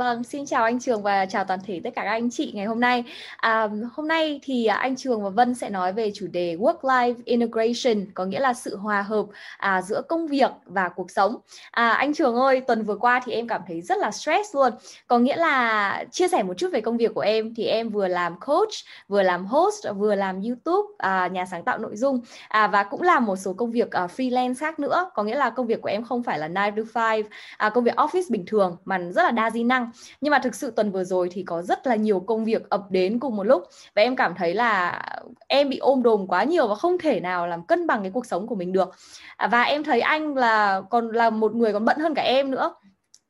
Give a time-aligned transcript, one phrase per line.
[0.00, 2.66] Vâng, xin chào anh Trường và chào toàn thể tất cả các anh chị ngày
[2.66, 3.04] hôm nay.
[3.36, 8.04] À, hôm nay thì anh Trường và Vân sẽ nói về chủ đề Work-Life Integration,
[8.14, 9.26] có nghĩa là sự hòa hợp
[9.58, 11.36] à, giữa công việc và cuộc sống.
[11.70, 14.72] À, anh Trường ơi, tuần vừa qua thì em cảm thấy rất là stress luôn.
[15.06, 18.08] Có nghĩa là chia sẻ một chút về công việc của em thì em vừa
[18.08, 18.72] làm coach,
[19.08, 23.02] vừa làm host, vừa làm YouTube, à, nhà sáng tạo nội dung à, và cũng
[23.02, 25.10] làm một số công việc à, freelance khác nữa.
[25.14, 26.54] Có nghĩa là công việc của em không phải là 9
[26.94, 27.22] to 5,
[27.56, 29.89] à, công việc office bình thường mà rất là đa di năng
[30.20, 32.90] nhưng mà thực sự tuần vừa rồi thì có rất là nhiều công việc ập
[32.90, 33.62] đến cùng một lúc.
[33.94, 35.02] Và em cảm thấy là
[35.48, 38.26] em bị ôm đồm quá nhiều và không thể nào làm cân bằng cái cuộc
[38.26, 38.94] sống của mình được.
[39.36, 42.50] À, và em thấy anh là còn là một người còn bận hơn cả em
[42.50, 42.74] nữa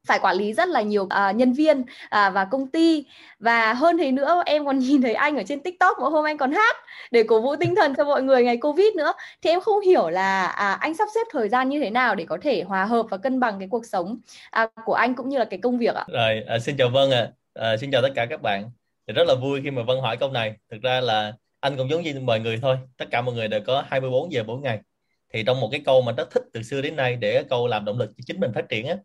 [0.06, 3.04] phải quản lý rất là nhiều uh, nhân viên uh, và công ty.
[3.38, 6.38] Và hơn thế nữa em còn nhìn thấy anh ở trên tiktok mỗi hôm anh
[6.38, 6.76] còn hát
[7.10, 9.12] để cổ vũ tinh thần cho mọi người ngày covid nữa.
[9.42, 12.24] Thì em không hiểu là à, anh sắp xếp thời gian như thế nào để
[12.24, 14.18] có thể hòa hợp và cân bằng cái cuộc sống
[14.50, 16.04] à, của anh cũng như là cái công việc ạ.
[16.08, 17.30] Rồi à, xin chào vân ạ.
[17.54, 17.70] À.
[17.70, 18.70] à, xin chào tất cả các bạn.
[19.06, 20.54] Thì rất là vui khi mà vân hỏi câu này.
[20.70, 23.60] Thực ra là anh cũng giống như mọi người thôi tất cả mọi người đều
[23.66, 24.78] có 24 giờ mỗi ngày.
[25.32, 27.84] Thì trong một cái câu mà rất thích từ xưa đến nay để câu làm
[27.84, 28.96] động lực cho chính mình phát triển á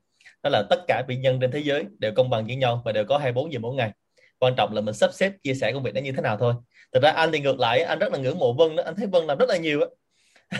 [0.46, 2.92] đó là tất cả bệnh nhân trên thế giới đều công bằng với nhau và
[2.92, 3.92] đều có 24 giờ mỗi ngày.
[4.40, 6.54] Quan trọng là mình sắp xếp, chia sẻ công việc nó như thế nào thôi.
[6.94, 8.84] Thực ra anh thì ngược lại, anh rất là ngưỡng mộ Vân đó.
[8.84, 9.88] Anh thấy Vân làm rất là nhiều á.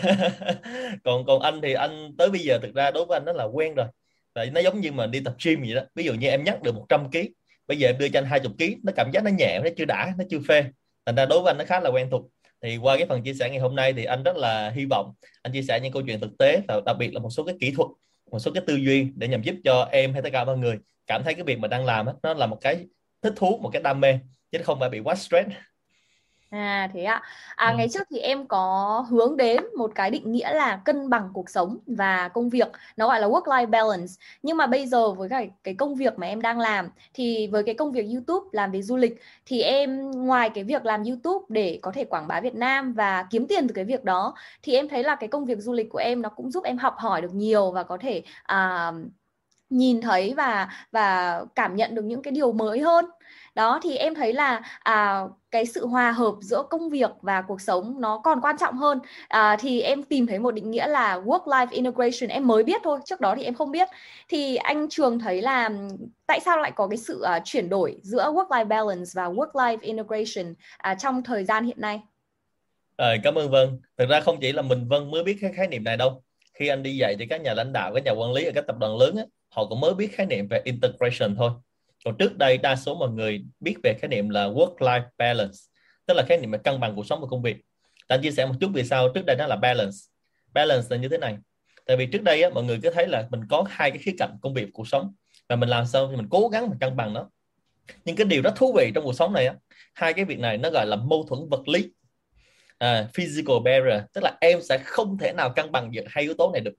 [1.04, 3.44] Còn còn anh thì anh tới bây giờ thực ra đối với anh nó là
[3.44, 3.86] quen rồi.
[4.34, 5.82] Tại nó giống như mà đi tập gym vậy đó.
[5.94, 7.18] Ví dụ như em nhắc được 100 kg
[7.66, 9.84] bây giờ em đưa cho anh 20 kg nó cảm giác nó nhẹ, nó chưa
[9.84, 10.64] đã, nó chưa phê.
[11.06, 12.22] Thành ra đối với anh nó khá là quen thuộc.
[12.62, 15.12] Thì qua cái phần chia sẻ ngày hôm nay thì anh rất là hy vọng
[15.42, 17.54] anh chia sẻ những câu chuyện thực tế và đặc biệt là một số cái
[17.60, 17.88] kỹ thuật
[18.30, 20.78] một số cái tư duy để nhằm giúp cho em hay tất cả mọi người
[21.06, 22.86] cảm thấy cái việc mà đang làm nó là một cái
[23.22, 24.18] thích thú, một cái đam mê,
[24.52, 25.48] chứ không phải bị quá stress.
[26.50, 27.22] À thế ạ.
[27.56, 27.76] À, ừ.
[27.76, 31.50] ngày trước thì em có hướng đến một cái định nghĩa là cân bằng cuộc
[31.50, 34.12] sống và công việc, nó gọi là work life balance.
[34.42, 37.62] Nhưng mà bây giờ với cái cái công việc mà em đang làm thì với
[37.62, 41.44] cái công việc YouTube làm về du lịch thì em ngoài cái việc làm YouTube
[41.48, 44.74] để có thể quảng bá Việt Nam và kiếm tiền từ cái việc đó thì
[44.74, 46.94] em thấy là cái công việc du lịch của em nó cũng giúp em học
[46.98, 48.92] hỏi được nhiều và có thể à,
[49.70, 53.04] nhìn thấy và và cảm nhận được những cái điều mới hơn
[53.56, 57.60] đó thì em thấy là à, cái sự hòa hợp giữa công việc và cuộc
[57.60, 58.98] sống nó còn quan trọng hơn.
[59.28, 62.80] À, thì em tìm thấy một định nghĩa là work life integration em mới biết
[62.84, 63.88] thôi trước đó thì em không biết.
[64.28, 65.70] Thì anh trường thấy là
[66.26, 69.52] tại sao lại có cái sự uh, chuyển đổi giữa work life balance và work
[69.52, 72.00] life integration uh, trong thời gian hiện nay?
[72.96, 73.80] À, cảm ơn Vân.
[73.98, 76.22] Thực ra không chỉ là mình Vân mới biết cái khái niệm này đâu.
[76.54, 78.64] Khi anh đi dạy thì các nhà lãnh đạo các nhà quản lý ở các
[78.66, 81.50] tập đoàn lớn á, họ cũng mới biết khái niệm về integration thôi
[82.06, 85.58] còn trước đây đa số mọi người biết về khái niệm là work life balance
[86.06, 87.56] tức là khái niệm là cân bằng cuộc sống và công việc.
[88.08, 89.96] Ta chia sẻ một chút vì sao trước đây nó là balance.
[90.54, 91.36] Balance là như thế này.
[91.86, 94.14] Tại vì trước đây á, mọi người cứ thấy là mình có hai cái khía
[94.18, 95.14] cạnh công việc cuộc sống
[95.48, 97.30] và mình làm sao thì mình cố gắng mình cân bằng nó.
[98.04, 99.54] Nhưng cái điều rất thú vị trong cuộc sống này á,
[99.94, 101.90] hai cái việc này nó gọi là mâu thuẫn vật lý.
[102.78, 106.34] À, physical barrier tức là em sẽ không thể nào cân bằng được hai yếu
[106.34, 106.74] tố này được.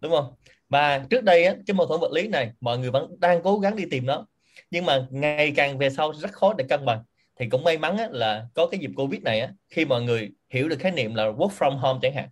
[0.00, 0.34] Đúng không?
[0.68, 3.58] Và trước đây á, cái mâu thuẫn vật lý này mọi người vẫn đang cố
[3.58, 4.26] gắng đi tìm nó
[4.74, 7.02] nhưng mà ngày càng về sau rất khó để cân bằng.
[7.36, 10.30] Thì cũng may mắn á, là có cái dịp covid này á, khi mọi người
[10.50, 12.28] hiểu được khái niệm là work from home chẳng hạn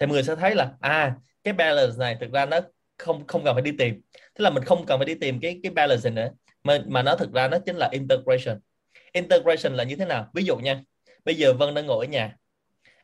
[0.00, 2.60] thì mọi người sẽ thấy là à cái balance này thực ra nó
[2.98, 4.00] không không cần phải đi tìm.
[4.34, 6.28] Tức là mình không cần phải đi tìm cái cái balance nữa
[6.64, 8.60] mà mà nó thực ra nó chính là integration.
[9.12, 10.28] Integration là như thế nào?
[10.34, 10.80] Ví dụ nha
[11.24, 12.36] bây giờ vân đang ngồi ở nhà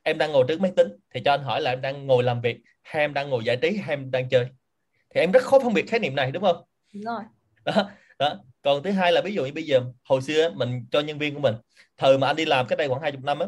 [0.03, 2.41] em đang ngồi trước máy tính thì cho anh hỏi là em đang ngồi làm
[2.41, 4.47] việc hay em đang ngồi giải trí hay em đang chơi?
[5.15, 6.63] Thì em rất khó phân biệt khái niệm này đúng không?
[6.95, 7.23] Đúng rồi.
[7.65, 11.01] Đó đó còn thứ hai là ví dụ như bây giờ hồi xưa mình cho
[11.01, 11.55] nhân viên của mình
[11.97, 13.47] thời mà anh đi làm cái đây khoảng 20 năm á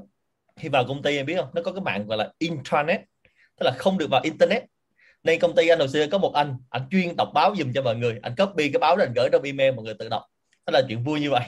[0.56, 1.48] khi vào công ty em biết không?
[1.54, 3.00] Nó có cái mạng gọi là intranet
[3.58, 4.62] tức là không được vào internet.
[5.22, 7.82] Nên công ty anh hồi xưa có một anh anh chuyên đọc báo dùm cho
[7.82, 10.22] mọi người anh copy cái báo đó anh gửi trong email mọi người tự đọc.
[10.66, 11.44] Đó là chuyện vui như vậy.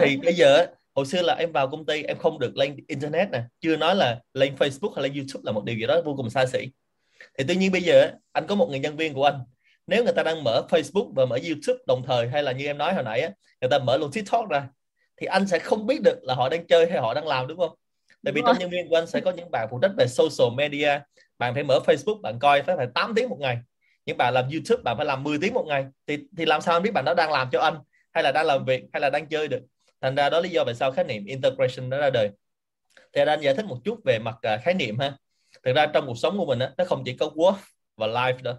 [0.00, 3.30] Thì bây giờ hồi xưa là em vào công ty em không được lên internet
[3.30, 6.14] nè chưa nói là lên facebook hay lên youtube là một điều gì đó vô
[6.16, 6.68] cùng xa xỉ.
[7.38, 9.40] Thì tuy nhiên bây giờ anh có một người nhân viên của anh
[9.86, 12.78] nếu người ta đang mở Facebook và mở YouTube đồng thời hay là như em
[12.78, 14.68] nói hồi nãy á, người ta mở luôn TikTok ra
[15.16, 17.58] thì anh sẽ không biết được là họ đang chơi hay họ đang làm đúng
[17.58, 17.70] không?
[18.24, 20.54] Tại vì trong nhân viên của anh sẽ có những bạn phụ trách về social
[20.56, 21.00] media,
[21.38, 23.58] bạn phải mở Facebook bạn coi phải phải 8 tiếng một ngày.
[24.06, 25.86] Những bạn làm YouTube bạn phải làm 10 tiếng một ngày.
[26.06, 27.78] Thì thì làm sao anh biết bạn đó đang làm cho anh
[28.12, 29.60] hay là đang làm việc hay là đang chơi được?
[30.00, 32.30] Thành ra đó lý do vì sao khái niệm integration nó ra đời.
[33.12, 35.16] Thì anh giải thích một chút về mặt uh, khái niệm ha.
[35.62, 37.56] Thực ra trong cuộc sống của mình á, nó không chỉ có work
[37.96, 38.54] và life đâu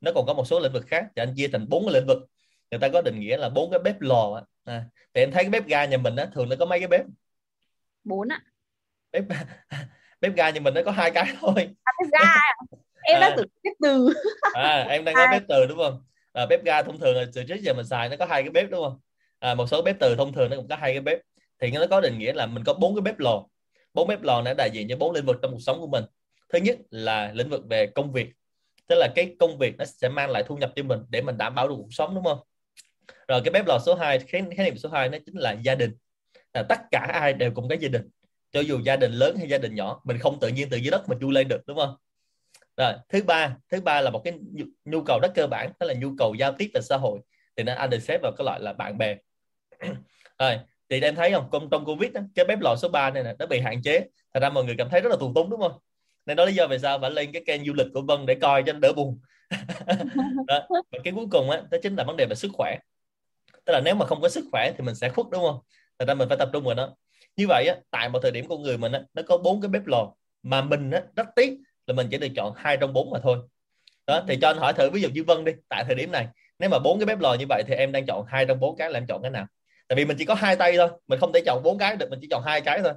[0.00, 1.04] nó còn có một số lĩnh vực khác.
[1.16, 2.18] Thì anh chia thành bốn cái lĩnh vực.
[2.70, 4.84] Người ta có định nghĩa là bốn cái bếp lò à,
[5.14, 7.04] thì em thấy cái bếp ga nhà mình á thường nó có mấy cái bếp?
[8.04, 8.40] Bốn ạ.
[9.12, 9.24] Bếp
[10.20, 11.68] bếp ga nhà mình nó có hai cái thôi.
[11.84, 12.34] À, bếp ga
[13.02, 13.20] em à.
[13.20, 14.08] đang tưởng bếp từ.
[14.54, 16.02] À em đang nói bếp từ đúng không?
[16.32, 18.70] À, bếp ga thông thường từ trước giờ mình xài nó có hai cái bếp
[18.70, 19.00] đúng không?
[19.38, 21.18] À, một số bếp từ thông thường nó cũng có hai cái bếp.
[21.60, 23.44] Thì nó có định nghĩa là mình có bốn cái bếp lò.
[23.94, 26.04] Bốn bếp lò nó đại diện cho bốn lĩnh vực trong cuộc sống của mình.
[26.52, 28.28] Thứ nhất là lĩnh vực về công việc
[28.88, 31.38] tức là cái công việc nó sẽ mang lại thu nhập cho mình để mình
[31.38, 32.38] đảm bảo được cuộc sống đúng không?
[33.28, 35.74] Rồi cái bếp lò số 2 khái, khái niệm số 2 nó chính là gia
[35.74, 35.92] đình.
[36.54, 38.08] Là tất cả ai đều cùng cái gia đình.
[38.52, 40.90] Cho dù gia đình lớn hay gia đình nhỏ mình không tự nhiên từ dưới
[40.90, 41.96] đất mình chui lên được đúng không?
[42.76, 44.34] Rồi thứ ba thứ ba là một cái
[44.84, 47.20] nhu, cầu rất cơ bản đó là nhu cầu giao tiếp về xã hội.
[47.56, 49.16] Thì nó anh được xếp vào cái loại là bạn bè.
[50.38, 50.58] Rồi
[50.88, 51.48] thì em thấy không?
[51.52, 54.06] Trong, trong covid đó, cái bếp lò số 3 này nè nó bị hạn chế.
[54.34, 55.78] Thật ra mọi người cảm thấy rất là tù túng đúng không?
[56.28, 58.34] Nên đó lý do vì sao phải lên cái kênh du lịch của Vân để
[58.34, 59.20] coi cho đỡ buồn.
[60.46, 60.66] Đó.
[60.70, 62.78] và cái cuối cùng á đó chính là vấn đề về sức khỏe.
[63.64, 65.58] Tức là nếu mà không có sức khỏe thì mình sẽ khuất đúng không?
[65.98, 66.94] Thật ra mình phải tập trung vào nó.
[67.36, 69.68] Như vậy á tại một thời điểm con người mình á nó có bốn cái
[69.68, 73.10] bếp lò mà mình á rất tiếc là mình chỉ được chọn hai trong bốn
[73.10, 73.38] mà thôi.
[74.06, 76.28] Đó thì cho anh hỏi thử ví dụ như Vân đi tại thời điểm này
[76.58, 78.76] nếu mà bốn cái bếp lò như vậy thì em đang chọn hai trong bốn
[78.76, 79.46] cái là em chọn cái nào?
[79.88, 82.10] Tại vì mình chỉ có hai tay thôi mình không thể chọn bốn cái được
[82.10, 82.92] mình chỉ chọn hai cái thôi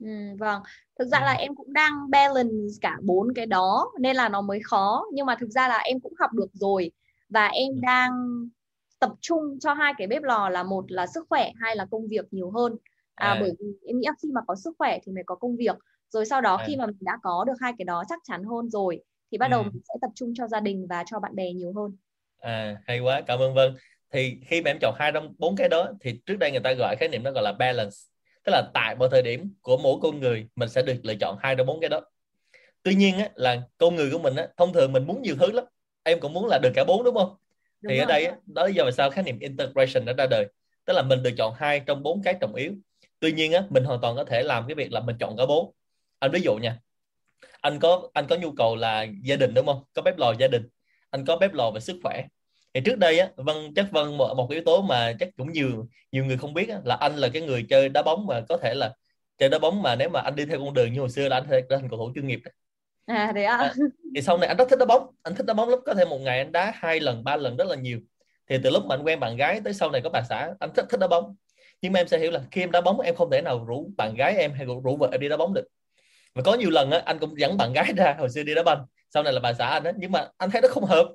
[0.00, 0.06] Ừ,
[0.38, 0.62] vâng.
[0.98, 4.60] Thực ra là em cũng đang balance cả bốn cái đó nên là nó mới
[4.64, 5.04] khó.
[5.12, 6.90] Nhưng mà thực ra là em cũng học được rồi
[7.28, 8.12] và em đang
[8.98, 12.08] tập trung cho hai cái bếp lò là một là sức khỏe hai là công
[12.08, 12.76] việc nhiều hơn.
[13.14, 13.40] À, à.
[13.40, 15.76] bởi vì em nghĩ là khi mà có sức khỏe thì mới có công việc.
[16.10, 16.64] Rồi sau đó à.
[16.66, 19.02] khi mà mình đã có được hai cái đó chắc chắn hơn rồi
[19.32, 19.70] thì bắt đầu ừ.
[19.72, 21.96] mình sẽ tập trung cho gia đình và cho bạn bè nhiều hơn.
[22.38, 23.22] À hay quá.
[23.26, 23.74] Cảm ơn vân.
[24.12, 26.72] Thì khi mà em chọn hai trong bốn cái đó thì trước đây người ta
[26.72, 27.96] gọi khái niệm đó gọi là balance
[28.44, 31.36] tức là tại một thời điểm của mỗi con người mình sẽ được lựa chọn
[31.40, 32.00] hai trong bốn cái đó.
[32.82, 35.52] Tuy nhiên á, là con người của mình á, thông thường mình muốn nhiều thứ
[35.52, 35.64] lắm.
[36.02, 37.36] Em cũng muốn là được cả bốn đúng không?
[37.80, 38.04] Đúng thì rồi.
[38.04, 40.46] ở đây á, đó là do vì sao khái niệm integration đã ra đời.
[40.84, 42.72] Tức là mình được chọn hai trong bốn cái trọng yếu.
[43.20, 45.46] Tuy nhiên á, mình hoàn toàn có thể làm cái việc là mình chọn cả
[45.46, 45.72] bốn.
[46.18, 46.78] Anh ví dụ nha.
[47.60, 49.84] Anh có anh có nhu cầu là gia đình đúng không?
[49.92, 50.68] Có bếp lò gia đình.
[51.10, 52.24] Anh có bếp lò về sức khỏe
[52.74, 55.88] thì trước đây á vân chắc vân một, một yếu tố mà chắc cũng nhiều
[56.12, 58.56] nhiều người không biết á, là anh là cái người chơi đá bóng mà có
[58.56, 58.94] thể là
[59.38, 61.36] chơi đá bóng mà nếu mà anh đi theo con đường như hồi xưa là
[61.36, 62.50] anh thể trở thành cầu thủ chuyên nghiệp à
[63.44, 63.56] ạ.
[63.56, 63.74] À,
[64.14, 66.04] thì sau này anh rất thích đá bóng anh thích đá bóng lắm có thể
[66.04, 68.00] một ngày anh đá hai lần ba lần rất là nhiều.
[68.48, 70.70] Thì từ lúc mà anh quen bạn gái tới sau này có bà xã anh
[70.74, 71.36] thích thích đá bóng.
[71.82, 73.90] Nhưng mà em sẽ hiểu là khi em đá bóng em không thể nào rủ
[73.96, 75.64] bạn gái em hay rủ, rủ vợ em đi đá bóng được.
[76.34, 78.62] Và có nhiều lần á, anh cũng dẫn bạn gái ra hồi xưa đi đá
[78.62, 78.86] banh.
[79.14, 81.08] Sau này là bà xã anh á nhưng mà anh thấy nó không hợp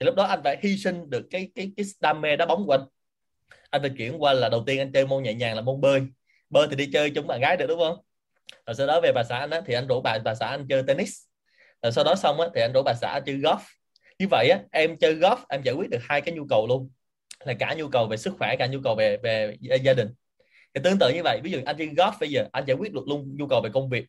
[0.00, 2.66] thì lúc đó anh phải hy sinh được cái cái cái đam mê đá bóng
[2.66, 2.84] của anh.
[3.70, 6.02] Anh phải chuyển qua là đầu tiên anh chơi môn nhẹ nhàng là môn bơi.
[6.50, 7.96] Bơi thì đi chơi chung bạn gái được đúng không?
[8.66, 10.66] Rồi sau đó về bà xã anh á, thì anh rủ bà bà xã anh
[10.68, 11.18] chơi tennis.
[11.82, 13.58] Rồi sau đó xong á, thì anh rủ bà xã chơi golf.
[14.18, 16.90] Như vậy á, em chơi golf em giải quyết được hai cái nhu cầu luôn.
[17.44, 20.08] Là cả nhu cầu về sức khỏe cả nhu cầu về về gia đình.
[20.74, 22.92] Thì tương tự như vậy ví dụ anh chơi golf bây giờ anh giải quyết
[22.92, 24.06] được luôn nhu cầu về công việc.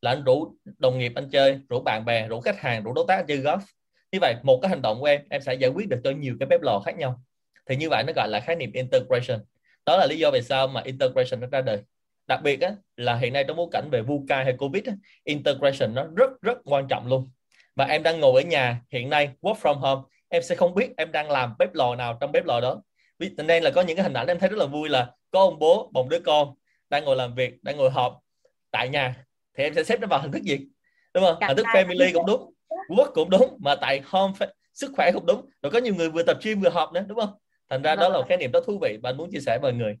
[0.00, 3.04] Là anh rủ đồng nghiệp anh chơi rủ bạn bè rủ khách hàng rủ đối
[3.08, 3.60] tác anh chơi golf
[4.14, 6.36] như vậy một cái hành động của em em sẽ giải quyết được cho nhiều
[6.40, 7.22] cái bếp lò khác nhau.
[7.66, 9.40] Thì như vậy nó gọi là khái niệm integration.
[9.86, 11.78] Đó là lý do vì sao mà integration nó ra đời.
[12.26, 14.92] Đặc biệt á, là hiện nay trong bối cảnh về VUCA hay Covid á,
[15.24, 17.28] integration nó rất rất quan trọng luôn.
[17.76, 20.90] Và em đang ngồi ở nhà hiện nay work from home em sẽ không biết
[20.96, 22.82] em đang làm bếp lò nào trong bếp lò đó.
[23.36, 25.58] Nên là có những cái hình ảnh em thấy rất là vui là có ông
[25.58, 26.54] bố một đứa con
[26.90, 28.20] đang ngồi làm việc đang ngồi họp
[28.70, 29.24] tại nhà.
[29.56, 30.58] Thì em sẽ xếp nó vào hình thức gì?
[31.14, 31.36] Đúng không?
[31.48, 32.53] Hình thức family cũng đúng
[32.88, 34.34] work cũng đúng mà tại home
[34.72, 37.18] sức khỏe cũng đúng rồi có nhiều người vừa tập gym vừa họp nữa đúng
[37.18, 37.32] không
[37.70, 39.72] thành ra đó là một khái niệm rất thú vị anh muốn chia sẻ với
[39.72, 39.96] mọi người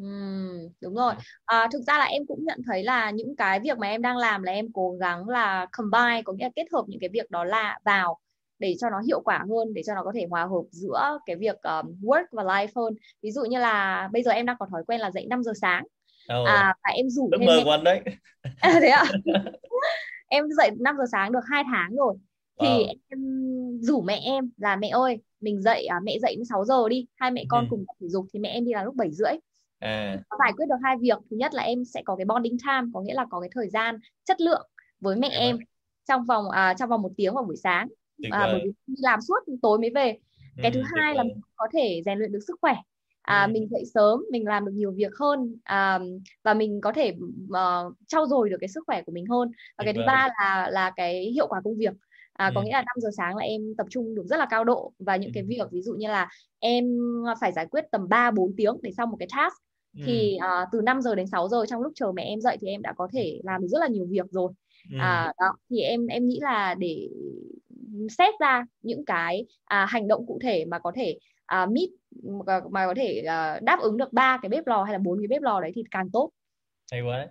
[0.00, 1.14] Uhm, đúng rồi.
[1.44, 4.16] À, thực ra là em cũng nhận thấy là những cái việc mà em đang
[4.16, 7.30] làm là em cố gắng là combine, có nghĩa là kết hợp những cái việc
[7.30, 8.18] đó là vào
[8.58, 11.36] để cho nó hiệu quả hơn, để cho nó có thể hòa hợp giữa cái
[11.36, 12.94] việc um, work và life hơn.
[13.22, 15.52] Ví dụ như là bây giờ em đang có thói quen là dậy 5 giờ
[15.60, 15.82] sáng.
[15.82, 16.46] Oh.
[16.46, 18.00] À, và em rủ Ước mơ của anh đấy.
[18.60, 19.04] À, thế ạ?
[20.34, 22.14] em dậy 5 giờ sáng được hai tháng rồi
[22.60, 22.94] thì wow.
[23.08, 23.20] em
[23.80, 27.30] rủ mẹ em là mẹ ơi mình dậy à, mẹ dậy 6 giờ đi hai
[27.30, 27.66] mẹ con ừ.
[27.70, 29.32] cùng tập thể dục thì mẹ em đi là lúc 7 rưỡi
[29.78, 30.22] à.
[30.38, 33.00] giải quyết được hai việc thứ nhất là em sẽ có cái bonding time có
[33.00, 34.68] nghĩa là có cái thời gian chất lượng
[35.00, 35.38] với mẹ à.
[35.38, 35.58] em
[36.08, 37.88] trong vòng à, trong vòng một tiếng vào buổi sáng
[38.30, 40.18] à, bởi vì làm suốt tối mới về
[40.62, 42.74] cái ừ, thứ hai là mình có thể rèn luyện được sức khỏe
[43.24, 43.52] à, ừ.
[43.52, 45.98] mình dậy sớm mình làm được nhiều việc hơn à,
[46.42, 47.12] và mình có thể
[47.44, 50.68] uh, trau dồi được cái sức khỏe của mình hơn và cái thứ ba là
[50.70, 51.92] là cái hiệu quả công việc
[52.32, 52.64] à, có ừ.
[52.64, 55.16] nghĩa là 5 giờ sáng là em tập trung được rất là cao độ và
[55.16, 55.32] những ừ.
[55.34, 56.28] cái việc ví dụ như là
[56.58, 56.84] em
[57.40, 59.56] phải giải quyết tầm 3 4 tiếng để xong một cái task
[59.96, 60.02] ừ.
[60.06, 62.68] thì uh, từ 5 giờ đến 6 giờ trong lúc chờ mẹ em dậy thì
[62.68, 64.52] em đã có thể làm được rất là nhiều việc rồi
[64.90, 64.96] ừ.
[65.00, 67.08] à, đó thì em em nghĩ là để
[68.18, 71.88] xét ra những cái à, hành động cụ thể mà có thể à, meet
[72.70, 75.28] mà có thể uh, đáp ứng được ba cái bếp lò hay là bốn cái
[75.28, 76.30] bếp lò đấy thì càng tốt
[76.92, 77.28] hay quá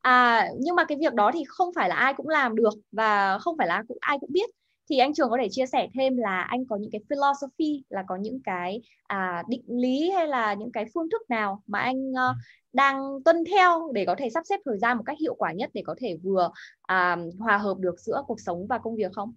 [0.00, 3.38] à nhưng mà cái việc đó thì không phải là ai cũng làm được và
[3.38, 4.50] không phải là cũng ai cũng biết
[4.90, 8.04] thì anh Trường có thể chia sẻ thêm là anh có những cái philosophy là
[8.08, 12.10] có những cái à, định lý hay là những cái phương thức nào mà anh
[12.10, 12.36] uh,
[12.72, 15.70] đang tuân theo để có thể sắp xếp thời gian một cách hiệu quả nhất
[15.74, 16.50] để có thể vừa
[16.82, 19.32] à, hòa hợp được giữa cuộc sống và công việc không?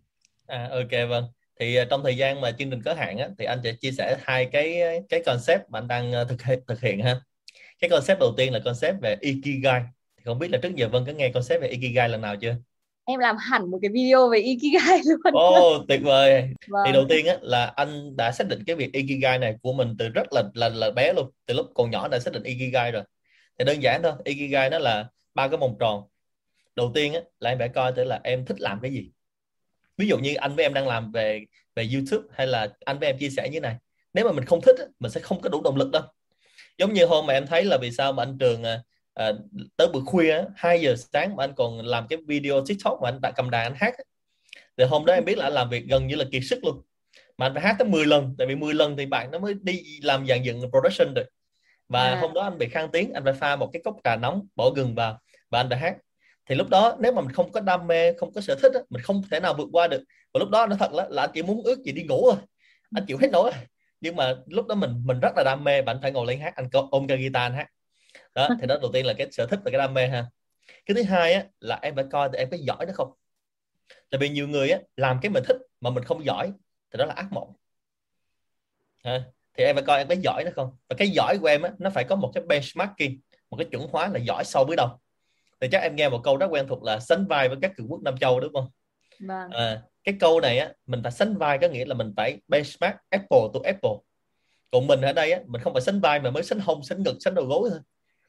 [0.47, 1.23] À, ok vâng.
[1.61, 3.91] Thì uh, trong thời gian mà chương trình có hạn á, thì anh sẽ chia
[3.91, 7.21] sẻ hai cái cái concept mà anh đang uh, thực hiện thực hiện ha.
[7.79, 9.81] Cái concept đầu tiên là concept về ikigai.
[10.17, 12.55] Thì không biết là trước giờ Vân có nghe concept về ikigai lần nào chưa?
[13.05, 15.33] em làm hẳn một cái video về ikigai luôn.
[15.33, 16.49] Ồ oh, tuyệt vời.
[16.67, 16.83] Vâng.
[16.85, 19.95] Thì đầu tiên á là anh đã xác định cái việc ikigai này của mình
[19.99, 22.91] từ rất là là là bé luôn, từ lúc còn nhỏ đã xác định ikigai
[22.91, 23.03] rồi.
[23.59, 26.03] Thì đơn giản thôi, ikigai nó là ba cái vòng tròn.
[26.75, 29.11] Đầu tiên á là em phải coi thử là em thích làm cái gì.
[30.01, 33.09] Ví dụ như anh với em đang làm về về YouTube hay là anh với
[33.09, 33.75] em chia sẻ như này.
[34.13, 36.03] Nếu mà mình không thích mình sẽ không có đủ động lực đâu.
[36.77, 38.81] Giống như hôm mà em thấy là vì sao mà anh Trường à,
[39.13, 39.31] à,
[39.77, 43.21] tới buổi khuya 2 giờ sáng mà anh còn làm cái video tiktok mà anh
[43.21, 43.93] đã cầm đàn anh hát
[44.77, 46.81] thì hôm đó em biết là anh làm việc gần như là kiệt sức luôn
[47.37, 49.53] mà anh phải hát tới 10 lần tại vì 10 lần thì bạn nó mới
[49.61, 51.25] đi làm dàn dựng production được
[51.87, 52.19] và à.
[52.21, 54.69] hôm đó anh bị khang tiếng anh phải pha một cái cốc trà nóng bỏ
[54.69, 55.97] gừng vào và anh đã hát
[56.45, 59.01] thì lúc đó nếu mà mình không có đam mê không có sở thích mình
[59.01, 60.03] không thể nào vượt qua được.
[60.33, 62.39] Và lúc đó nó thật là, là anh chỉ muốn ước gì đi ngủ thôi.
[62.95, 63.51] Anh chịu hết nổi
[64.01, 66.39] nhưng mà lúc đó mình mình rất là đam mê và anh phải ngồi lên
[66.39, 67.67] hát anh ôm cái guitar anh hát.
[68.35, 70.25] Đó thì đó đầu tiên là cái sở thích và cái đam mê ha.
[70.85, 73.11] Cái thứ hai á là em phải coi em có giỏi nó không?
[74.09, 76.51] Tại vì nhiều người á làm cái mình thích mà mình không giỏi
[76.93, 77.53] thì đó là ác mộng.
[79.03, 79.23] Ha.
[79.57, 80.75] thì em phải coi em có giỏi nó không?
[80.89, 83.19] Và cái giỏi của em á nó phải có một cái benchmarking
[83.49, 84.99] một cái chuẩn hóa là giỏi so với đâu
[85.61, 87.87] thì chắc em nghe một câu rất quen thuộc là sánh vai với các cường
[87.91, 88.69] quốc Nam Châu đúng không?
[89.19, 89.49] Vâng.
[89.51, 92.95] À, cái câu này á mình phải sánh vai có nghĩa là mình phải benchmark
[93.09, 93.91] Apple to Apple.
[94.71, 97.03] Còn mình ở đây á mình không phải sánh vai mà mới sánh hông sánh
[97.03, 97.79] ngực sánh đầu gối thôi.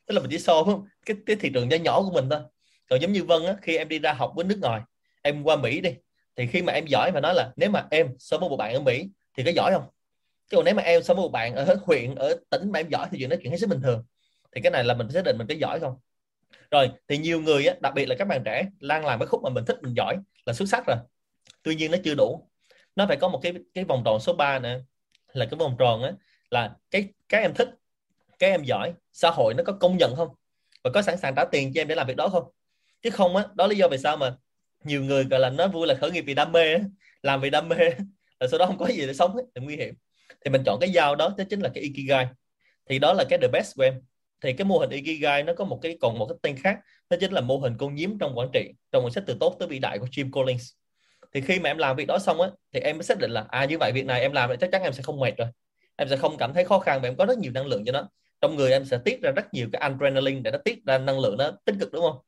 [0.07, 2.41] Tức là mình chỉ so với cái, cái thị trường nhỏ nhỏ của mình thôi.
[2.91, 4.81] Còn giống như Vân á, khi em đi ra học với nước ngoài
[5.23, 5.95] em qua Mỹ đi
[6.37, 8.75] thì khi mà em giỏi mà nói là nếu mà em so với một bạn
[8.75, 9.85] ở Mỹ thì có giỏi không?
[10.51, 12.89] Chứ còn nếu mà em so với một bạn ở huyện ở tỉnh mà em
[12.89, 14.05] giỏi thì chuyện nói chuyện hết sức bình thường.
[14.55, 15.97] Thì cái này là mình xác định mình có giỏi không
[16.71, 19.43] rồi thì nhiều người á, đặc biệt là các bạn trẻ đang làm cái khúc
[19.43, 20.17] mà mình thích mình giỏi
[20.47, 20.97] là xuất sắc rồi.
[21.63, 22.49] Tuy nhiên nó chưa đủ.
[22.97, 24.81] Nó phải có một cái cái vòng tròn số 3 nữa
[25.33, 26.13] là cái vòng tròn á
[26.51, 27.69] là cái cái em thích
[28.39, 30.29] các em giỏi xã hội nó có công nhận không?
[30.85, 32.45] Và có sẵn sàng trả tiền cho em để làm việc đó không?
[33.03, 34.37] Chứ không á đó lý do vì sao mà
[34.85, 36.79] nhiều người gọi là nó vui là khởi nghiệp vì đam mê
[37.23, 37.77] làm vì đam mê
[38.41, 39.95] là sau đó không có gì để sống hết thì nguy hiểm.
[40.45, 42.27] Thì mình chọn cái dao đó đó chính là cái ikigai.
[42.89, 44.01] Thì đó là cái the best của em
[44.43, 46.79] thì cái mô hình ikigai nó có một cái còn một cái tên khác
[47.11, 49.57] đó chính là mô hình con nhím trong quản trị trong cuốn sách từ tốt
[49.59, 50.71] tới vĩ đại của Jim Collins.
[51.35, 53.45] Thì khi mà em làm việc đó xong á thì em mới xác định là
[53.49, 55.49] à như vậy việc này em làm thì chắc chắn em sẽ không mệt rồi.
[55.97, 57.93] Em sẽ không cảm thấy khó khăn và em có rất nhiều năng lượng cho
[57.93, 58.09] nó.
[58.41, 61.21] Trong người em sẽ tiết ra rất nhiều cái adrenaline để nó tiết ra năng
[61.21, 62.19] lượng nó tích cực đúng không?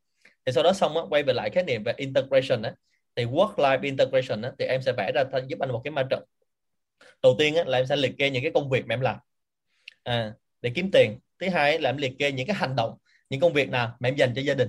[0.47, 2.75] Thì sau đó xong á, quay về lại khái niệm về integration á,
[3.17, 6.03] thì work life integration á, thì em sẽ vẽ ra giúp anh một cái ma
[6.11, 6.25] trận.
[7.23, 9.17] Đầu tiên á, là em sẽ liệt kê những cái công việc mà em làm.
[10.03, 12.99] À, để kiếm tiền thứ hai là em liệt kê những cái hành động
[13.31, 14.69] những công việc nào mà em dành cho gia đình.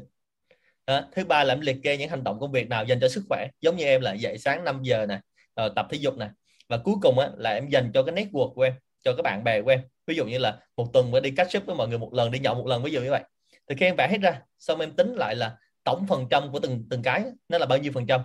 [0.87, 1.01] Đó.
[1.11, 3.23] thứ ba là em liệt kê những hành động công việc nào dành cho sức
[3.29, 3.47] khỏe.
[3.61, 5.19] Giống như em là dậy sáng 5 giờ nè
[5.55, 6.29] tập thể dục nè.
[6.69, 9.43] Và cuối cùng á, là em dành cho cái network của em cho các bạn
[9.43, 9.81] bè của em.
[10.07, 12.31] Ví dụ như là một tuần mới đi catch up với mọi người một lần
[12.31, 13.23] đi nhậu một lần ví dụ như vậy.
[13.69, 16.59] Thì khi em vẽ hết ra xong em tính lại là tổng phần trăm của
[16.59, 18.21] từng từng cái nó là bao nhiêu phần trăm.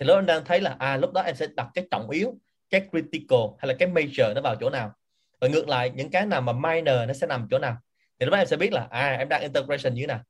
[0.00, 2.34] Thì lúc em đang thấy là à lúc đó em sẽ đặt cái trọng yếu
[2.70, 4.92] cái critical hay là cái major nó vào chỗ nào
[5.40, 7.76] và ngược lại những cái nào mà minor nó sẽ nằm chỗ nào?
[8.18, 10.20] Thì lúc đó em sẽ biết là à em đang integration như thế nào.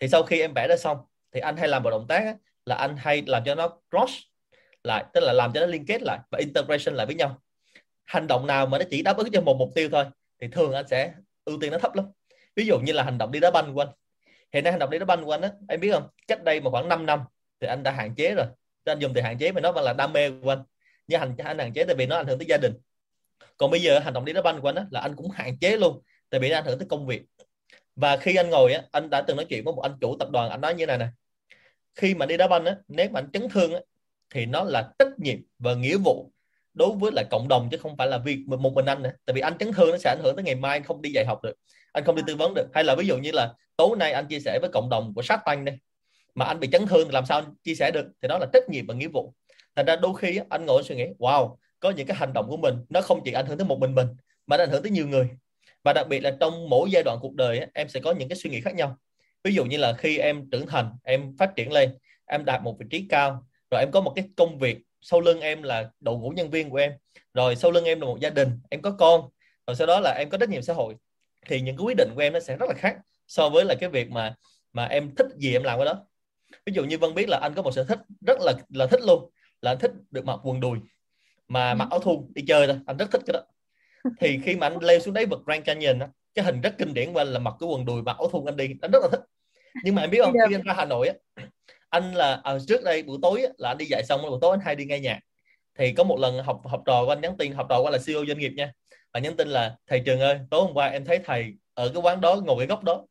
[0.00, 0.98] Thì sau khi em vẽ ra xong
[1.32, 2.34] thì anh hay làm một động tác á,
[2.66, 4.12] là anh hay làm cho nó cross
[4.84, 7.38] lại tức là làm cho nó liên kết lại và integration lại với nhau.
[8.04, 10.04] Hành động nào mà nó chỉ đáp ứng cho một mục tiêu thôi
[10.40, 11.12] thì thường anh sẽ
[11.44, 12.06] ưu tiên nó thấp lắm.
[12.56, 13.88] Ví dụ như là hành động đi đá banh của anh.
[14.52, 16.08] Hiện nay hành động đi đá banh của anh á em biết không?
[16.28, 17.20] Cách đây một khoảng 5 năm
[17.60, 18.46] thì anh đã hạn chế rồi.
[18.84, 20.62] Anh dùng từ hạn chế mà nó vẫn là đam mê của anh.
[21.06, 22.72] Nhưng hành anh hạn chế tại vì nó ảnh hưởng tới gia đình
[23.60, 25.58] còn bây giờ hành động đi đá banh của anh á, là anh cũng hạn
[25.58, 26.00] chế luôn
[26.30, 27.22] tại vì nó ảnh hưởng tới công việc.
[27.96, 30.30] Và khi anh ngồi á, anh đã từng nói chuyện với một anh chủ tập
[30.30, 31.06] đoàn anh nói như này nè.
[31.94, 33.80] Khi mà đi đá banh á, nếu mà anh chấn thương á,
[34.30, 36.32] thì nó là trách nhiệm và nghĩa vụ
[36.74, 39.12] đối với lại cộng đồng chứ không phải là việc một mình anh nữa.
[39.24, 41.10] Tại vì anh chấn thương nó sẽ ảnh hưởng tới ngày mai anh không đi
[41.10, 41.54] dạy học được
[41.92, 42.66] anh không đi tư vấn được.
[42.74, 45.22] Hay là ví dụ như là tối nay anh chia sẻ với cộng đồng của
[45.22, 45.78] sát tăng đây
[46.34, 48.06] mà anh bị chấn thương làm sao anh chia sẻ được?
[48.22, 49.34] Thì đó là trách nhiệm và nghĩa vụ.
[49.76, 52.56] Thành ra đôi khi anh ngồi suy nghĩ wow có những cái hành động của
[52.56, 54.06] mình, nó không chỉ ảnh hưởng tới một mình mình,
[54.46, 55.28] mà nó ảnh hưởng tới nhiều người.
[55.84, 58.36] Và đặc biệt là trong mỗi giai đoạn cuộc đời em sẽ có những cái
[58.36, 58.96] suy nghĩ khác nhau.
[59.44, 62.76] Ví dụ như là khi em trưởng thành, em phát triển lên, em đạt một
[62.78, 66.18] vị trí cao, rồi em có một cái công việc, sau lưng em là đội
[66.18, 66.92] ngũ nhân viên của em,
[67.34, 69.28] rồi sau lưng em là một gia đình, em có con,
[69.66, 70.94] rồi sau đó là em có trách nhiệm xã hội,
[71.46, 72.96] thì những cái quyết định của em nó sẽ rất là khác
[73.26, 74.34] so với là cái việc mà
[74.72, 76.06] mà em thích gì em làm cái đó.
[76.66, 79.00] Ví dụ như Vân biết là anh có một sở thích rất là là thích
[79.06, 79.30] luôn,
[79.62, 80.78] là anh thích được mặc quần đùi
[81.50, 83.40] mà mặc áo thun đi chơi thôi anh rất thích cái đó.
[84.20, 86.94] Thì khi mà anh leo xuống đáy vực Grand Canyon á cái hình rất kinh
[86.94, 88.98] điển của anh là mặc cái quần đùi mặc áo thun anh đi anh rất
[89.02, 89.20] là thích.
[89.84, 91.14] Nhưng mà em biết không khi anh ra Hà Nội á
[91.90, 94.50] anh là à, trước đây buổi tối á, là anh đi dạy xong buổi tối
[94.50, 95.20] anh hay đi nghe nhạc.
[95.78, 97.92] Thì có một lần học học trò của anh nhắn tin học trò của anh
[97.92, 98.72] là CEO doanh nghiệp nha.
[99.12, 102.02] Và nhắn tin là thầy trường ơi tối hôm qua em thấy thầy ở cái
[102.02, 103.06] quán đó ngồi cái góc đó.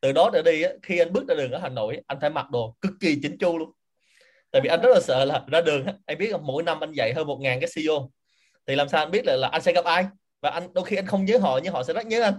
[0.00, 2.30] Từ đó trở đi á, khi anh bước ra đường ở Hà Nội anh phải
[2.30, 3.70] mặc đồ cực kỳ chỉnh chu luôn
[4.50, 6.92] tại vì anh rất là sợ là ra đường anh biết không mỗi năm anh
[6.92, 8.10] dạy hơn một ngàn cái CEO
[8.66, 10.06] thì làm sao anh biết là, là anh sẽ gặp ai?
[10.40, 12.34] Và anh đôi khi anh không nhớ họ nhưng họ sẽ rất nhớ anh.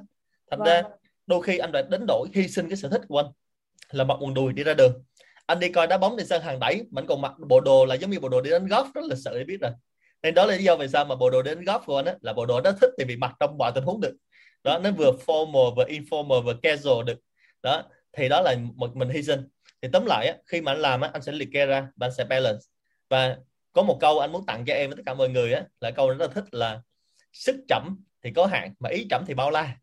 [0.52, 0.68] Thành vâng.
[0.68, 0.84] ra
[1.28, 3.26] đôi khi anh phải đánh đổi hy sinh cái sở thích của anh
[3.92, 5.04] là mặc quần đùi đi ra đường.
[5.46, 7.86] Anh đi coi đá bóng trên sân hàng đẩy mà anh còn mặc bộ đồ
[7.86, 9.72] là giống như bộ đồ đi đánh golf rất là sợ để biết rồi.
[10.24, 12.06] Nên đó là lý do vì sao mà bộ đồ đi đánh golf của anh
[12.06, 14.14] á, là bộ đồ đó thích thì bị mặc trong mọi tình huống được.
[14.64, 17.20] Đó nó vừa formal vừa informal vừa casual được.
[17.64, 17.84] Đó
[18.14, 19.48] thì đó là một mình hy sinh
[19.82, 22.08] thì tóm lại á, khi mà anh làm á, anh sẽ liệt kê ra và
[22.08, 22.62] anh sẽ balance.
[23.10, 23.38] Và
[23.74, 25.92] có một câu anh muốn tặng cho em với tất cả mọi người á, là
[25.92, 26.82] câu rất là thích là
[27.34, 29.78] sức chậm thì có hạn mà ý chậm thì bao la.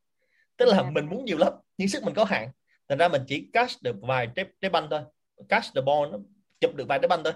[0.57, 2.51] Tức là mình muốn nhiều lắm nhưng sức mình có hạn.
[2.89, 5.01] Thành ra mình chỉ catch được vài trái, trái banh thôi.
[5.49, 6.19] Catch the ball nó
[6.61, 7.33] chụp được vài trái banh thôi.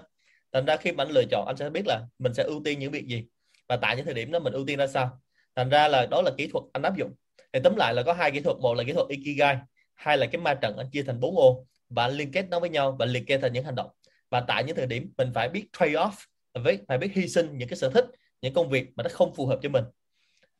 [0.51, 2.79] Thành ra khi mà anh lựa chọn anh sẽ biết là mình sẽ ưu tiên
[2.79, 3.25] những việc gì
[3.67, 5.21] và tại những thời điểm đó mình ưu tiên ra sao.
[5.55, 7.13] Thành ra là đó là kỹ thuật anh áp dụng.
[7.53, 9.57] Thì tóm lại là có hai kỹ thuật một là kỹ thuật ikigai
[9.95, 12.69] hai là cái ma trận anh chia thành bốn ô và liên kết nó với
[12.69, 13.89] nhau và liệt kê thành những hành động.
[14.29, 16.11] Và tại những thời điểm mình phải biết trade off,
[16.53, 18.05] với, phải biết hy sinh những cái sở thích,
[18.41, 19.83] những công việc mà nó không phù hợp cho mình.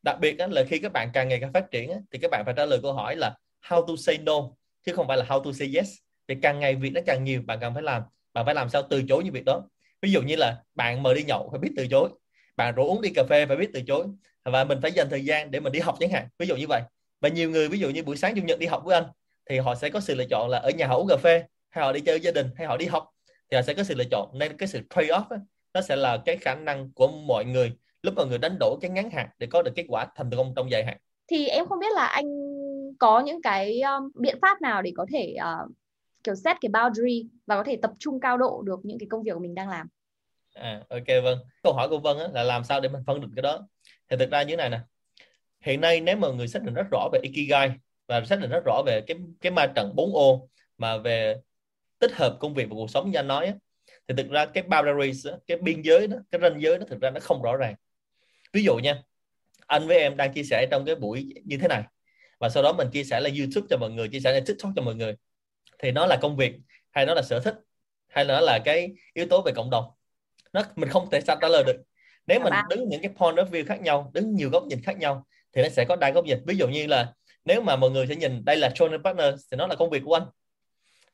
[0.04, 2.54] Đặc biệt là khi các bạn càng ngày càng phát triển thì các bạn phải
[2.58, 3.36] trả lời câu hỏi là
[3.68, 4.50] how to say no,
[4.84, 5.90] chứ không phải là how to say yes.
[6.28, 8.04] Vì càng ngày việc nó càng nhiều, bạn càng phải làm.
[8.34, 9.70] Bạn phải làm sao từ chối những việc đó.
[10.02, 12.10] Ví dụ như là bạn mời đi nhậu, phải biết từ chối.
[12.56, 14.06] Bạn rủ uống đi cà phê, phải biết từ chối.
[14.44, 16.28] Và mình phải dành thời gian để mình đi học chẳng hạn.
[16.40, 16.82] Ví dụ như vậy.
[17.22, 19.04] Và nhiều người, ví dụ như buổi sáng chủ nhật đi học với anh
[19.50, 21.86] thì họ sẽ có sự lựa chọn là ở nhà họ uống cà phê hay
[21.86, 23.10] họ đi chơi với gia đình hay họ đi học
[23.52, 24.30] thì họ sẽ có sự lựa chọn.
[24.34, 25.40] Nên cái sự trade off ấy,
[25.74, 27.72] nó sẽ là cái khả năng của mọi người
[28.04, 30.54] lúc mà người đánh đổi cái ngắn hạn để có được kết quả thành công
[30.56, 30.98] trong dài hạn.
[31.28, 32.26] Thì em không biết là anh
[33.00, 35.72] có những cái um, biện pháp nào để có thể uh,
[36.24, 39.24] kiểu set cái boundary và có thể tập trung cao độ được những cái công
[39.24, 39.88] việc của mình đang làm?
[40.54, 41.40] À ok vâng.
[41.64, 43.68] Câu hỏi của vân á, là làm sao để mình phân định cái đó?
[44.10, 44.80] Thì thực ra như thế này nè.
[45.62, 47.72] Hiện nay nếu mà người xác định rất rõ về ikigai
[48.10, 51.36] và xác định rất rõ về cái cái ma trận 4 ô mà về
[52.00, 53.54] tích hợp công việc và cuộc sống như anh nói á,
[54.08, 57.10] thì thực ra cái boundaries cái biên giới đó cái ranh giới đó thực ra
[57.10, 57.76] nó không rõ ràng.
[58.54, 59.04] Ví dụ nha
[59.68, 61.84] anh với em đang chia sẻ trong cái buổi như thế này.
[62.40, 64.72] Và sau đó mình chia sẻ lên YouTube cho mọi người chia sẻ lên TikTok
[64.76, 65.16] cho mọi người.
[65.80, 66.54] Thì nó là công việc
[66.92, 67.56] hay nó là sở thích
[68.08, 69.86] hay là nó là cái yếu tố về cộng đồng.
[70.54, 71.78] Nó mình không thể sao trả lời được.
[72.28, 74.98] Nếu mình đứng những cái point of view khác nhau đứng nhiều góc nhìn khác
[74.98, 76.38] nhau thì nó sẽ có đa góc nhìn.
[76.46, 77.14] Ví dụ như là
[77.46, 80.02] nếu mà mọi người sẽ nhìn đây là journey partner thì nó là công việc
[80.06, 80.24] của anh.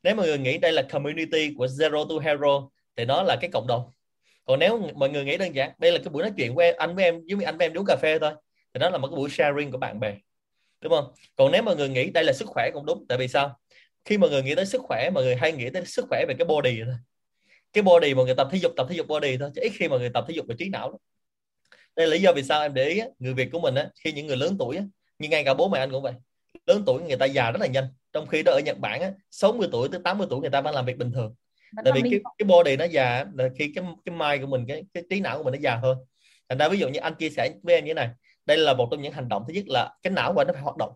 [0.03, 3.49] Nếu mọi người nghĩ đây là community của zero to hero thì nó là cái
[3.53, 3.91] cộng đồng.
[4.45, 6.75] Còn nếu mọi người nghĩ đơn giản đây là cái buổi nói chuyện của em
[6.77, 8.31] anh với em giống như anh với em uống cà phê thôi
[8.73, 10.15] thì đó là một cái buổi sharing của bạn bè.
[10.81, 11.11] Đúng không?
[11.35, 13.59] Còn nếu mọi người nghĩ đây là sức khỏe cũng đúng tại vì sao?
[14.05, 16.35] Khi mọi người nghĩ tới sức khỏe mọi người hay nghĩ tới sức khỏe về
[16.37, 16.95] cái body thôi.
[17.73, 19.87] Cái body mọi người tập thể dục tập thể dục body thôi chứ ít khi
[19.87, 20.97] mọi người tập thể dục về trí não đó.
[21.95, 24.11] đây là lý do vì sao em để ý người Việt của mình á, khi
[24.11, 24.79] những người lớn tuổi
[25.19, 26.13] á, như ngay cả bố mẹ anh cũng vậy.
[26.65, 27.87] Lớn tuổi người ta già rất là nhanh.
[28.13, 30.75] Trong khi đó ở Nhật Bản á, 60 tuổi tới 80 tuổi người ta vẫn
[30.75, 31.35] làm việc bình thường.
[31.83, 34.83] Tại vì cái cái body nó già là khi cái cái mind của mình cái
[34.93, 35.97] cái trí não của mình nó già hơn.
[36.49, 38.09] Thành ra ví dụ như anh chia sẻ với em như thế này
[38.45, 40.53] đây là một trong những hành động thứ nhất là cái não của anh nó
[40.53, 40.93] phải hoạt động.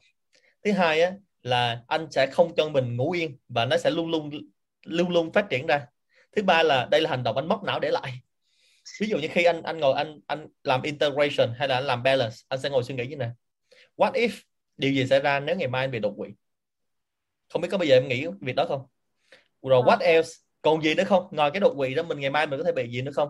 [0.66, 4.12] Thứ hai á là anh sẽ không cho mình ngủ yên và nó sẽ luôn
[4.12, 4.30] luôn
[4.86, 5.86] luôn luôn phát triển ra.
[6.36, 8.14] Thứ ba là đây là hành động anh móc não để lại.
[9.00, 12.04] Ví dụ như khi anh anh ngồi anh anh làm integration hay là anh làm
[12.04, 13.30] balance anh sẽ ngồi suy nghĩ như này
[14.00, 14.30] what if?
[14.78, 16.30] Điều gì xảy ra nếu ngày mai anh bị đột quỵ?
[17.50, 18.86] Không biết có bao giờ em nghĩ việc đó không?
[19.62, 20.30] Rồi what else?
[20.62, 21.28] Còn gì nữa không?
[21.32, 23.30] Ngoài cái đột quỵ đó mình ngày mai mình có thể bị gì nữa không?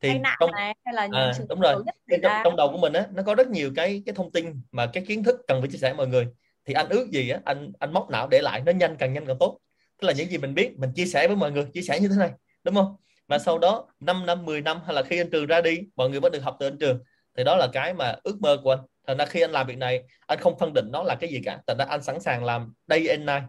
[0.00, 1.82] Thì hay trong này, hay là à, đúng rồi.
[2.22, 4.86] trong, trong đầu của mình á nó có rất nhiều cái cái thông tin mà
[4.86, 6.26] cái kiến thức cần phải chia sẻ với mọi người.
[6.64, 9.26] Thì anh ước gì á anh anh móc não để lại nó nhanh càng nhanh
[9.26, 9.58] càng tốt.
[10.00, 12.08] Tức là những gì mình biết mình chia sẻ với mọi người chia sẻ như
[12.08, 12.30] thế này
[12.64, 12.96] đúng không?
[13.26, 16.10] Và sau đó 5 năm 10 năm hay là khi anh trường ra đi mọi
[16.10, 17.02] người vẫn được học từ anh trường.
[17.36, 19.78] Thì đó là cái mà ước mơ của anh thành ra khi anh làm việc
[19.78, 21.58] này anh không phân định nó là cái gì cả.
[21.66, 23.42] Thành ra anh sẵn sàng làm day and night.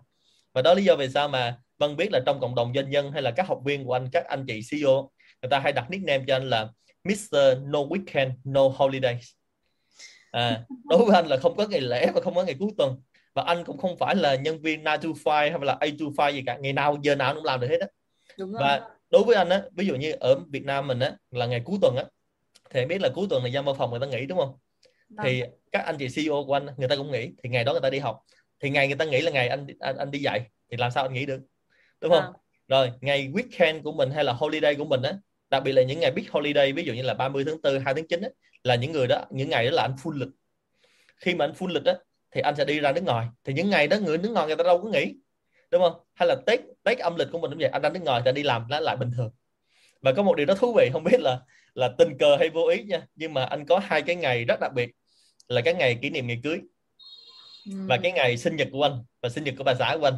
[0.54, 3.12] Và đó lý do vì sao mà Vân biết là trong cộng đồng doanh nhân
[3.12, 5.90] hay là các học viên của anh các anh chị CEO người ta hay đặt
[5.90, 6.68] nickname cho anh là
[7.04, 7.38] Mr.
[7.64, 9.32] No Weekend No Holidays.
[10.32, 13.02] À, đối với anh là không có ngày lễ và không có ngày cuối tuần.
[13.34, 16.24] Và anh cũng không phải là nhân viên 9 to 5 hay là 8 to
[16.26, 16.58] 5 gì cả.
[16.58, 17.88] Ngày nào giờ nào cũng làm được hết á.
[18.38, 21.62] Và đối với anh á ví dụ như ở Việt Nam mình á là ngày
[21.66, 22.04] cuối tuần á
[22.70, 24.56] thì biết là cuối tuần là dân văn phòng người ta nghỉ đúng không
[25.18, 25.26] Vâng.
[25.26, 27.82] thì các anh chị CEO của anh người ta cũng nghĩ thì ngày đó người
[27.82, 28.20] ta đi học.
[28.60, 31.04] Thì ngày người ta nghĩ là ngày anh anh, anh đi dạy thì làm sao
[31.04, 31.42] anh nghĩ được?
[32.02, 32.24] Đúng không?
[32.24, 32.32] À.
[32.68, 35.14] rồi ngày weekend của mình hay là holiday của mình á
[35.50, 37.94] đặc biệt là những ngày big holiday ví dụ như là 30 tháng 4 2
[37.94, 40.30] tháng 9 ấy, là những người đó những ngày đó là anh full lịch
[41.18, 41.94] khi mà anh full lịch đó
[42.32, 43.28] thì anh sẽ đi ra nước ngoài.
[43.44, 45.16] Thì những ngày đó người nước ngoài người ta đâu có nghỉ
[45.72, 45.94] đúng không?
[46.14, 48.32] Hay là tết tết âm lịch của mình cũng vậy anh ra nước ngoài thì
[48.32, 49.32] đi làm lại bình thường.
[50.02, 51.40] Và có một điều đó thú vị không biết là
[51.74, 54.60] là tình cờ hay vô ý nha nhưng mà anh có hai cái ngày rất
[54.60, 54.92] đặc biệt
[55.52, 56.62] là cái ngày kỷ niệm ngày cưới.
[57.66, 60.18] Và cái ngày sinh nhật của anh và sinh nhật của bà xã của anh.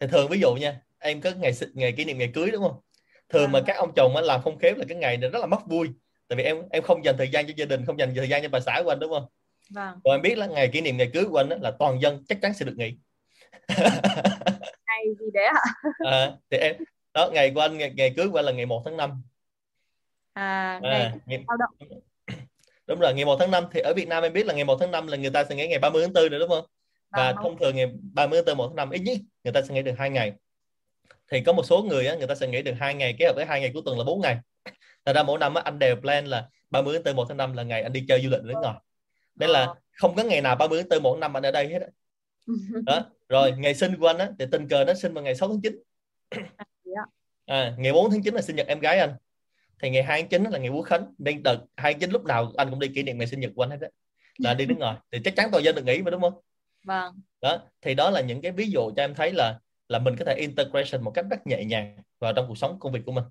[0.00, 2.80] Thì thường ví dụ nha em có ngày ngày kỷ niệm ngày cưới đúng không?
[3.28, 3.64] Thường mà vâng.
[3.66, 5.88] các ông chồng làm không khéo là cái ngày này rất là mất vui.
[6.28, 8.42] Tại vì em em không dành thời gian cho gia đình không dành thời gian
[8.42, 9.26] cho bà xã của anh đúng không?
[9.70, 10.00] Vâng.
[10.04, 12.38] còn em biết là ngày kỷ niệm ngày cưới của anh là toàn dân chắc
[12.42, 12.96] chắn sẽ được nghỉ.
[14.86, 15.62] Ngày gì đấy ạ?
[15.98, 16.76] À, thì em
[17.14, 19.22] đó ngày của anh ngày, ngày cưới của anh là ngày 1 tháng 5
[20.32, 22.00] à, ngày à, ngày, lao động
[22.86, 24.76] đúng rồi ngày 1 tháng 5 thì ở Việt Nam em biết là ngày 1
[24.80, 26.64] tháng 5 là người ta sẽ nghỉ ngày 30 tháng 4 nữa đúng không?
[27.10, 29.62] Và à, thông thường ngày 30 tháng 4 1 tháng 5 ít nhất người ta
[29.62, 30.32] sẽ nghỉ được hai ngày.
[31.30, 33.32] Thì có một số người á, người ta sẽ nghỉ được hai ngày kết hợp
[33.36, 34.38] với hai ngày cuối tuần là 4 ngày.
[35.04, 37.52] Thật ra mỗi năm á, anh đều plan là 30 tháng 4 1 tháng 5
[37.52, 38.76] là ngày anh đi chơi du lịch nước ngoài
[39.34, 39.74] nên là ờ.
[39.92, 41.86] không có ngày nào 30 tháng 4 một năm anh ở đây hết đó.
[42.86, 45.48] đó rồi ngày sinh của anh á thì tình cờ nó sinh vào ngày 6
[45.48, 45.82] tháng 9
[47.46, 49.14] à, ngày 4 tháng 9 là sinh nhật em gái anh
[49.82, 51.14] thì ngày 2 tháng 9 là ngày Quốc Khánh.
[51.18, 53.50] Nên đợt 2 tháng 9 lúc nào anh cũng đi kỷ niệm ngày sinh nhật
[53.54, 53.88] của anh hết đó
[54.38, 54.96] là đi nước ngoài.
[55.12, 56.34] Thì chắc chắn toàn dân được nghỉ mà đúng không?
[56.84, 57.20] Vâng.
[57.42, 59.58] Đó thì đó là những cái ví dụ cho em thấy là
[59.88, 62.92] là mình có thể integration một cách rất nhẹ nhàng vào trong cuộc sống công
[62.92, 63.24] việc của mình.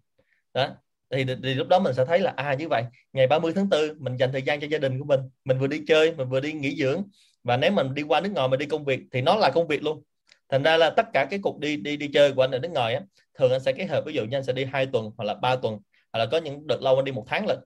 [0.54, 0.70] Đó
[1.10, 3.80] thì, thì lúc đó mình sẽ thấy là à như vậy ngày 30 tháng 4
[4.00, 5.20] mình dành thời gian cho gia đình của mình.
[5.46, 7.04] Mình vừa đi chơi mình vừa đi nghỉ dưỡng.
[7.44, 9.68] Và nếu mình đi qua nước ngoài mình đi công việc thì nó là công
[9.68, 10.04] việc luôn.
[10.50, 12.72] Thành ra là tất cả cái cuộc đi đi đi chơi của anh ở nước
[12.72, 13.02] ngoài á
[13.40, 15.34] thường anh sẽ kết hợp ví dụ như anh sẽ đi hai tuần hoặc là
[15.34, 15.80] ba tuần
[16.14, 17.58] hoặc là có những đợt lâu anh đi một tháng lận.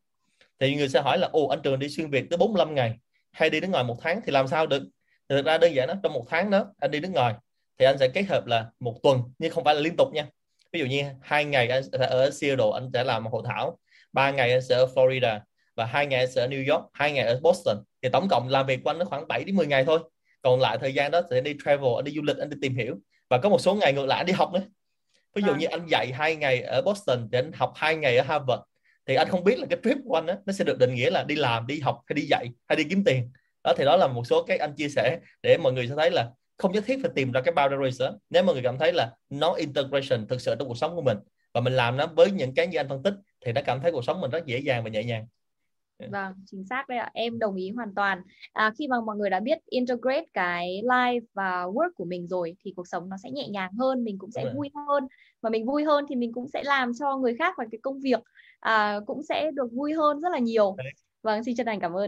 [0.60, 2.94] Thì người sẽ hỏi là, ồ, anh trường đi xuyên việt tới 45 ngày,
[3.32, 4.84] hay đi nước ngoài một tháng thì làm sao được?
[5.30, 7.34] Thì thực ra đơn giản đó, trong một tháng đó, anh đi nước ngoài,
[7.78, 10.28] thì anh sẽ kết hợp là một tuần, nhưng không phải là liên tục nha.
[10.74, 13.78] Ví dụ như hai ngày anh sẽ ở Seattle, anh sẽ làm một hội thảo,
[14.14, 15.40] ba ngày anh sẽ ở Florida,
[15.76, 17.78] và hai ngày anh sẽ ở New York, hai ngày ở Boston.
[18.02, 20.00] Thì tổng cộng làm việc của anh nó khoảng 7 đến 10 ngày thôi.
[20.42, 22.76] Còn lại thời gian đó sẽ đi travel, anh đi du lịch, anh đi tìm
[22.76, 22.96] hiểu.
[23.30, 24.62] Và có một số ngày ngược lại, anh đi học nữa
[25.38, 25.58] ví dụ à.
[25.58, 28.62] như anh dạy hai ngày ở Boston thì anh học hai ngày ở Harvard
[29.08, 31.10] thì anh không biết là cái trip của anh đó, nó sẽ được định nghĩa
[31.10, 33.32] là đi làm đi học hay đi dạy hay đi kiếm tiền.
[33.64, 36.12] Đó thì đó là một số cái anh chia sẻ để mọi người sẽ thấy
[36.12, 38.18] là không nhất thiết phải tìm ra cái boundaries đó.
[38.30, 41.18] Nếu mà người cảm thấy là nó integration thực sự trong cuộc sống của mình
[41.54, 43.14] và mình làm nó với những cái như anh phân tích
[43.46, 45.28] thì nó cảm thấy cuộc sống mình rất dễ dàng và nhẹ nhàng
[46.06, 47.12] Vâng, chính xác đấy ạ.
[47.14, 48.22] Em đồng ý hoàn toàn.
[48.54, 52.56] À, khi mà mọi người đã biết integrate cái life và work của mình rồi
[52.66, 55.08] thì cuộc sống nó sẽ nhẹ nhàng hơn, mình cũng sẽ vui hơn.
[55.42, 58.00] Và mình vui hơn thì mình cũng sẽ làm cho người khác và cái công
[58.00, 58.20] việc
[58.60, 60.80] à, cũng sẽ được vui hơn rất là nhiều.
[61.24, 62.06] Vâng, xin chân thành cảm ơn.